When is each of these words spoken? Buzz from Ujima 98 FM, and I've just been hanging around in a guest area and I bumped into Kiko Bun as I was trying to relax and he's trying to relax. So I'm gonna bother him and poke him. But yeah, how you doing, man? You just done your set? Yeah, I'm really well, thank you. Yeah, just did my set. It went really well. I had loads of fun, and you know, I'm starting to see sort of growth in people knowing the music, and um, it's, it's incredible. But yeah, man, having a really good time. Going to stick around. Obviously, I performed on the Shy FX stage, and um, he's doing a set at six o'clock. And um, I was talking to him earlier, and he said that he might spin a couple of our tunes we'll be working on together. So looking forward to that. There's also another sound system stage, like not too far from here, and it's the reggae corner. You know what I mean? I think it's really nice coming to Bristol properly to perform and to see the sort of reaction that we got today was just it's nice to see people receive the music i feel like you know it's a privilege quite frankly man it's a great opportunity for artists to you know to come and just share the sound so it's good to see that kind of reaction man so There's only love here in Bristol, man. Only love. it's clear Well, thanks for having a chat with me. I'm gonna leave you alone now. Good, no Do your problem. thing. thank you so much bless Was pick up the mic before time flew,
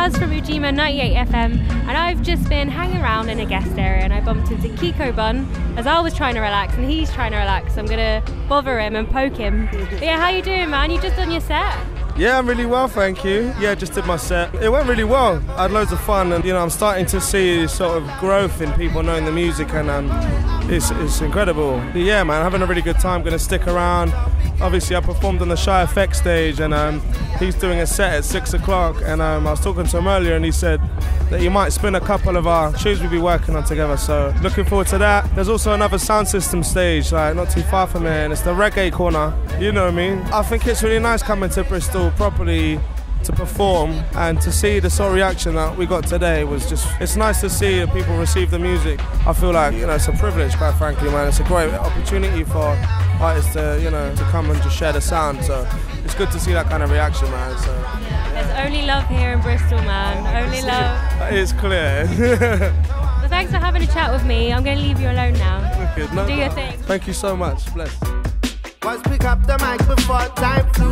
Buzz 0.00 0.16
from 0.16 0.30
Ujima 0.30 0.74
98 0.74 1.28
FM, 1.28 1.60
and 1.70 1.90
I've 1.90 2.22
just 2.22 2.48
been 2.48 2.68
hanging 2.68 3.02
around 3.02 3.28
in 3.28 3.38
a 3.38 3.44
guest 3.44 3.76
area 3.76 4.02
and 4.02 4.14
I 4.14 4.22
bumped 4.22 4.50
into 4.50 4.68
Kiko 4.68 5.14
Bun 5.14 5.46
as 5.76 5.86
I 5.86 6.00
was 6.00 6.14
trying 6.14 6.34
to 6.36 6.40
relax 6.40 6.74
and 6.76 6.90
he's 6.90 7.12
trying 7.12 7.32
to 7.32 7.36
relax. 7.36 7.74
So 7.74 7.80
I'm 7.80 7.86
gonna 7.86 8.22
bother 8.48 8.80
him 8.80 8.96
and 8.96 9.06
poke 9.06 9.36
him. 9.36 9.68
But 9.70 10.00
yeah, 10.00 10.18
how 10.18 10.30
you 10.30 10.40
doing, 10.40 10.70
man? 10.70 10.90
You 10.90 10.98
just 11.02 11.16
done 11.16 11.30
your 11.30 11.42
set? 11.42 11.78
Yeah, 12.16 12.38
I'm 12.38 12.48
really 12.48 12.64
well, 12.64 12.88
thank 12.88 13.24
you. 13.24 13.52
Yeah, 13.60 13.74
just 13.74 13.92
did 13.92 14.06
my 14.06 14.16
set. 14.16 14.54
It 14.54 14.70
went 14.70 14.88
really 14.88 15.04
well. 15.04 15.36
I 15.50 15.62
had 15.64 15.70
loads 15.70 15.92
of 15.92 16.00
fun, 16.00 16.32
and 16.32 16.42
you 16.46 16.54
know, 16.54 16.62
I'm 16.62 16.70
starting 16.70 17.04
to 17.04 17.20
see 17.20 17.66
sort 17.66 18.02
of 18.02 18.10
growth 18.20 18.62
in 18.62 18.72
people 18.72 19.02
knowing 19.02 19.26
the 19.26 19.32
music, 19.32 19.68
and 19.74 19.90
um, 19.90 20.08
it's, 20.70 20.90
it's 20.92 21.20
incredible. 21.20 21.78
But 21.92 22.02
yeah, 22.02 22.22
man, 22.22 22.42
having 22.42 22.62
a 22.62 22.66
really 22.66 22.82
good 22.82 22.98
time. 22.98 23.22
Going 23.22 23.32
to 23.32 23.38
stick 23.38 23.66
around. 23.66 24.12
Obviously, 24.60 24.94
I 24.94 25.00
performed 25.00 25.42
on 25.42 25.48
the 25.48 25.56
Shy 25.56 25.84
FX 25.84 26.16
stage, 26.16 26.60
and 26.60 26.72
um, 26.72 27.02
he's 27.38 27.54
doing 27.54 27.80
a 27.80 27.86
set 27.86 28.14
at 28.14 28.24
six 28.24 28.54
o'clock. 28.54 28.96
And 29.04 29.20
um, 29.20 29.46
I 29.46 29.50
was 29.50 29.60
talking 29.60 29.84
to 29.84 29.98
him 29.98 30.06
earlier, 30.06 30.36
and 30.36 30.44
he 30.44 30.52
said 30.52 30.80
that 31.30 31.40
he 31.40 31.48
might 31.48 31.70
spin 31.70 31.94
a 31.94 32.00
couple 32.00 32.36
of 32.36 32.46
our 32.46 32.72
tunes 32.74 33.00
we'll 33.00 33.10
be 33.10 33.18
working 33.18 33.56
on 33.56 33.64
together. 33.64 33.96
So 33.96 34.34
looking 34.42 34.64
forward 34.64 34.86
to 34.88 34.98
that. 34.98 35.34
There's 35.34 35.48
also 35.48 35.72
another 35.72 35.98
sound 35.98 36.28
system 36.28 36.62
stage, 36.62 37.12
like 37.12 37.34
not 37.34 37.50
too 37.50 37.62
far 37.62 37.86
from 37.86 38.02
here, 38.02 38.12
and 38.12 38.32
it's 38.32 38.42
the 38.42 38.54
reggae 38.54 38.92
corner. 38.92 39.34
You 39.58 39.72
know 39.72 39.84
what 39.84 39.94
I 39.94 39.96
mean? 39.96 40.18
I 40.32 40.42
think 40.42 40.66
it's 40.66 40.82
really 40.82 40.98
nice 40.98 41.22
coming 41.22 41.50
to 41.50 41.64
Bristol 41.64 42.10
properly 42.12 42.78
to 43.24 43.32
perform 43.32 43.90
and 44.16 44.40
to 44.40 44.50
see 44.50 44.78
the 44.80 44.88
sort 44.90 45.08
of 45.08 45.14
reaction 45.14 45.54
that 45.54 45.76
we 45.76 45.86
got 45.86 46.06
today 46.06 46.44
was 46.44 46.68
just 46.68 46.86
it's 47.00 47.16
nice 47.16 47.40
to 47.40 47.50
see 47.50 47.84
people 47.92 48.16
receive 48.16 48.50
the 48.50 48.58
music 48.58 48.98
i 49.26 49.32
feel 49.32 49.52
like 49.52 49.74
you 49.74 49.86
know 49.86 49.94
it's 49.94 50.08
a 50.08 50.12
privilege 50.12 50.54
quite 50.56 50.72
frankly 50.76 51.08
man 51.10 51.28
it's 51.28 51.40
a 51.40 51.44
great 51.44 51.72
opportunity 51.74 52.44
for 52.44 52.76
artists 53.20 53.52
to 53.52 53.78
you 53.82 53.90
know 53.90 54.14
to 54.16 54.22
come 54.24 54.50
and 54.50 54.60
just 54.62 54.76
share 54.76 54.92
the 54.92 55.00
sound 55.00 55.42
so 55.44 55.66
it's 56.04 56.14
good 56.14 56.30
to 56.30 56.40
see 56.40 56.52
that 56.52 56.66
kind 56.70 56.82
of 56.82 56.90
reaction 56.90 57.30
man 57.30 57.58
so 57.58 57.72
There's 58.32 58.66
only 58.66 58.82
love 58.86 59.06
here 59.08 59.32
in 59.32 59.40
Bristol, 59.42 59.78
man. 59.82 60.44
Only 60.44 60.62
love. 60.62 61.32
it's 61.32 61.52
clear 61.52 62.06
Well, 62.08 63.28
thanks 63.28 63.52
for 63.52 63.58
having 63.58 63.82
a 63.82 63.86
chat 63.86 64.10
with 64.12 64.24
me. 64.24 64.52
I'm 64.52 64.62
gonna 64.64 64.80
leave 64.80 64.98
you 65.00 65.10
alone 65.10 65.34
now. 65.34 65.58
Good, 65.94 66.12
no 66.14 66.26
Do 66.26 66.32
your 66.34 66.48
problem. 66.48 66.70
thing. 66.72 66.82
thank 66.84 67.06
you 67.06 67.12
so 67.12 67.36
much 67.36 67.72
bless 67.74 67.94
Was 68.82 69.02
pick 69.02 69.24
up 69.24 69.46
the 69.46 69.58
mic 69.58 69.78
before 69.86 70.24
time 70.36 70.66
flew, 70.72 70.89